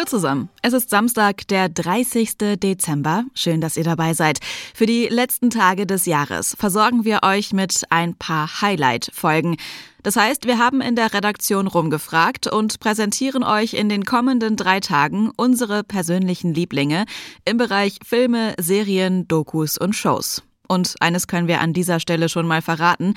[0.00, 0.48] Hallo zusammen.
[0.62, 2.38] Es ist Samstag, der 30.
[2.56, 3.24] Dezember.
[3.34, 4.38] Schön, dass ihr dabei seid.
[4.72, 9.58] Für die letzten Tage des Jahres versorgen wir euch mit ein paar Highlight-Folgen.
[10.02, 14.80] Das heißt, wir haben in der Redaktion rumgefragt und präsentieren euch in den kommenden drei
[14.80, 17.04] Tagen unsere persönlichen Lieblinge
[17.44, 20.42] im Bereich Filme, Serien, Dokus und Shows.
[20.66, 23.12] Und eines können wir an dieser Stelle schon mal verraten.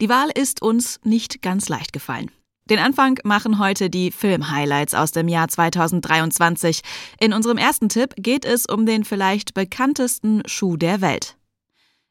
[0.00, 2.30] Die Wahl ist uns nicht ganz leicht gefallen.
[2.70, 6.82] Den Anfang machen heute die Film-Highlights aus dem Jahr 2023.
[7.18, 11.36] In unserem ersten Tipp geht es um den vielleicht bekanntesten Schuh der Welt.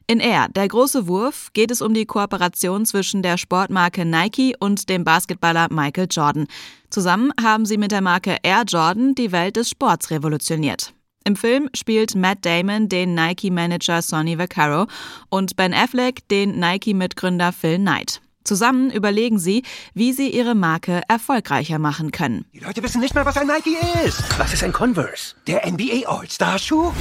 [0.08, 4.90] In Air, der große Wurf, geht es um die Kooperation zwischen der Sportmarke Nike und
[4.90, 6.48] dem Basketballer Michael Jordan.
[6.90, 10.94] Zusammen haben sie mit der Marke Air Jordan die Welt des Sports revolutioniert.
[11.26, 14.88] Im Film spielt Matt Damon den Nike-Manager Sonny Vaccaro
[15.30, 18.22] und Ben Affleck den Nike-Mitgründer Phil Knight.
[18.48, 22.46] Zusammen überlegen sie, wie sie ihre Marke erfolgreicher machen können.
[22.54, 24.24] Die Leute wissen nicht mal, was ein Nike ist.
[24.40, 25.36] Was ist ein Converse?
[25.48, 26.94] Der NBA All-Star-Schuh?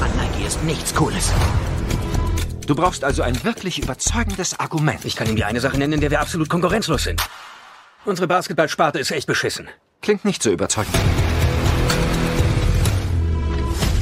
[0.00, 1.32] An Nike ist nichts Cooles.
[2.66, 5.04] Du brauchst also ein wirklich überzeugendes Argument.
[5.04, 7.22] Ich kann Ihnen die eine Sache nennen, in der wir absolut konkurrenzlos sind.
[8.04, 9.68] Unsere Basketballsparte ist echt beschissen.
[10.02, 10.94] Klingt nicht so überzeugend.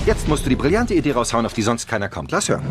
[0.06, 2.30] Jetzt musst du die brillante Idee raushauen, auf die sonst keiner kommt.
[2.30, 2.64] Lass hören.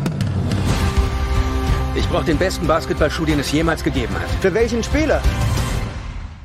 [1.98, 4.30] Ich brauche den besten Basketballschuh, den es jemals gegeben hat.
[4.40, 5.20] Für welchen Spieler?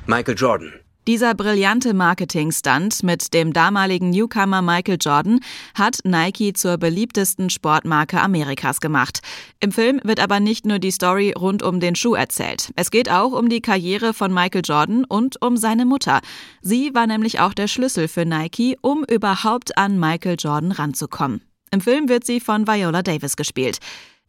[0.07, 0.73] Michael Jordan.
[1.05, 5.41] Dieser brillante Marketing-Stunt mit dem damaligen Newcomer Michael Jordan
[5.75, 9.19] hat Nike zur beliebtesten Sportmarke Amerikas gemacht.
[9.59, 12.71] Im Film wird aber nicht nur die Story rund um den Schuh erzählt.
[12.75, 16.21] Es geht auch um die Karriere von Michael Jordan und um seine Mutter.
[16.63, 21.41] Sie war nämlich auch der Schlüssel für Nike, um überhaupt an Michael Jordan ranzukommen.
[21.69, 23.79] Im Film wird sie von Viola Davis gespielt.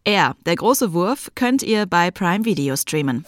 [0.06, 3.24] Er, der große Wurf, könnt ihr bei Prime Video streamen.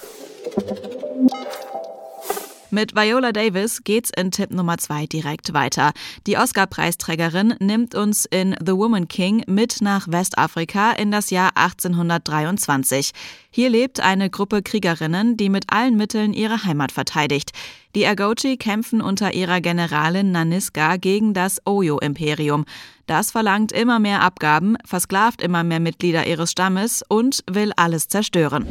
[2.70, 5.92] Mit Viola Davis geht's in Tipp Nummer zwei direkt weiter.
[6.26, 13.12] Die Oscar-Preisträgerin nimmt uns in The Woman King mit nach Westafrika in das Jahr 1823.
[13.50, 17.52] Hier lebt eine Gruppe Kriegerinnen, die mit allen Mitteln ihre Heimat verteidigt.
[17.94, 22.64] Die Agochi kämpfen unter ihrer Generalin Naniska gegen das Oyo-Imperium.
[23.06, 28.66] Das verlangt immer mehr Abgaben, versklavt immer mehr Mitglieder ihres Stammes und will alles zerstören.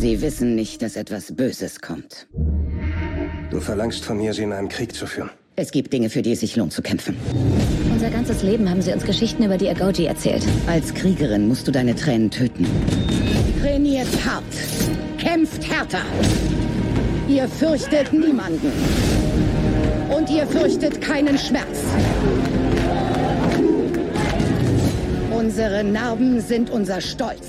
[0.00, 2.26] Sie wissen nicht, dass etwas Böses kommt.
[3.50, 5.28] Du verlangst von mir, sie in einen Krieg zu führen.
[5.56, 7.14] Es gibt Dinge, für die es sich lohnt zu kämpfen.
[7.92, 10.42] Unser ganzes Leben haben sie uns Geschichten über die Agoji erzählt.
[10.66, 12.66] Als Kriegerin musst du deine Tränen töten.
[13.60, 14.42] Trainiert hart.
[15.18, 16.00] Kämpft härter.
[17.28, 18.72] Ihr fürchtet niemanden.
[20.16, 21.84] Und ihr fürchtet keinen Schmerz.
[25.30, 27.48] Unsere Narben sind unser Stolz.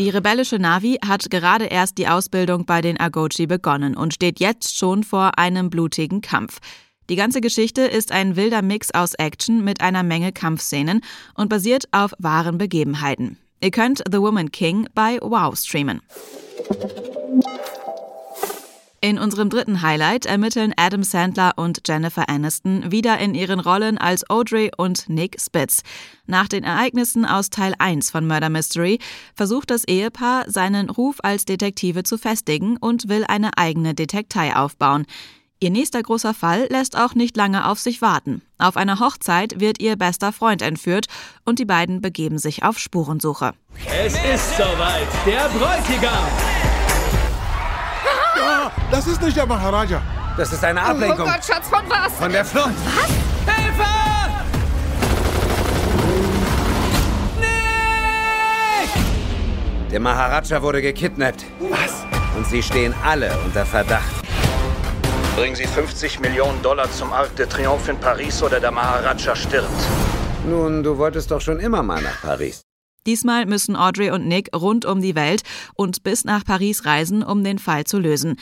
[0.00, 4.74] Die rebellische Navi hat gerade erst die Ausbildung bei den Agochi begonnen und steht jetzt
[4.74, 6.60] schon vor einem blutigen Kampf.
[7.10, 11.02] Die ganze Geschichte ist ein wilder Mix aus Action mit einer Menge Kampfszenen
[11.34, 13.36] und basiert auf wahren Begebenheiten.
[13.60, 16.00] Ihr könnt The Woman King bei Wow streamen.
[19.02, 24.28] In unserem dritten Highlight ermitteln Adam Sandler und Jennifer Aniston wieder in ihren Rollen als
[24.28, 25.80] Audrey und Nick Spitz.
[26.26, 28.98] Nach den Ereignissen aus Teil 1 von Murder Mystery
[29.34, 35.06] versucht das Ehepaar, seinen Ruf als Detektive zu festigen und will eine eigene Detektei aufbauen.
[35.60, 38.42] Ihr nächster großer Fall lässt auch nicht lange auf sich warten.
[38.58, 41.06] Auf einer Hochzeit wird ihr bester Freund entführt
[41.46, 43.54] und die beiden begeben sich auf Spurensuche.
[43.86, 46.69] Es ist soweit, der Bräutigam!
[48.40, 50.02] Ah, das ist nicht der Maharaja.
[50.36, 51.26] Das ist eine Ablenkung.
[51.28, 52.12] Oh Gott, Schatz, von was?
[52.14, 52.70] Von der Flucht.
[52.84, 53.54] Was?
[53.54, 53.84] Hilfe!
[57.40, 58.90] Nick!
[59.90, 61.44] Der Maharaja wurde gekidnappt.
[61.58, 62.06] Was?
[62.36, 64.14] Und sie stehen alle unter Verdacht.
[65.36, 69.68] Bringen Sie 50 Millionen Dollar zum Arc de Triomphe in Paris oder der Maharaja stirbt.
[70.46, 72.62] Nun, du wolltest doch schon immer mal nach Paris.
[73.06, 75.42] Diesmal müssen Audrey und Nick rund um die Welt
[75.74, 78.36] und bis nach Paris reisen, um den Fall zu lösen.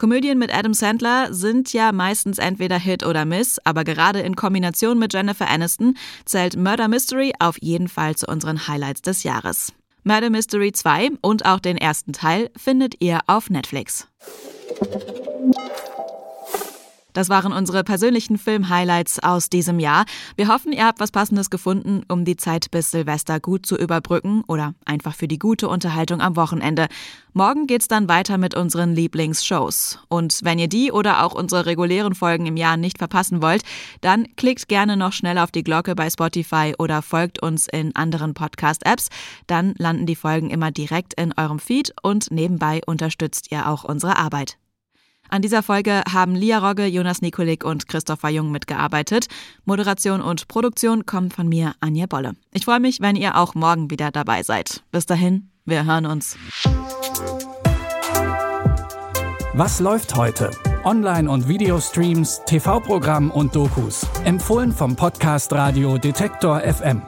[0.00, 4.98] Komödien mit Adam Sandler sind ja meistens entweder Hit oder Miss, aber gerade in Kombination
[4.98, 9.74] mit Jennifer Aniston zählt Murder Mystery auf jeden Fall zu unseren Highlights des Jahres.
[10.02, 14.08] Murder Mystery 2 und auch den ersten Teil findet ihr auf Netflix.
[17.12, 20.04] Das waren unsere persönlichen Film-Highlights aus diesem Jahr.
[20.36, 24.42] Wir hoffen, ihr habt was Passendes gefunden, um die Zeit bis Silvester gut zu überbrücken
[24.46, 26.88] oder einfach für die gute Unterhaltung am Wochenende.
[27.32, 29.98] Morgen geht's dann weiter mit unseren Lieblingsshows.
[30.08, 33.62] Und wenn ihr die oder auch unsere regulären Folgen im Jahr nicht verpassen wollt,
[34.00, 38.34] dann klickt gerne noch schnell auf die Glocke bei Spotify oder folgt uns in anderen
[38.34, 39.08] Podcast-Apps.
[39.46, 44.16] Dann landen die Folgen immer direkt in eurem Feed und nebenbei unterstützt ihr auch unsere
[44.16, 44.59] Arbeit.
[45.30, 49.26] An dieser Folge haben Lia Rogge, Jonas Nikolik und Christopher Jung mitgearbeitet.
[49.64, 52.32] Moderation und Produktion kommen von mir, Anja Bolle.
[52.52, 54.82] Ich freue mich, wenn ihr auch morgen wieder dabei seid.
[54.90, 56.36] Bis dahin, wir hören uns.
[59.54, 60.50] Was läuft heute?
[60.84, 64.06] Online- und Videostreams, TV-Programm und Dokus.
[64.24, 67.02] Empfohlen vom Podcast Radio Detektor FM.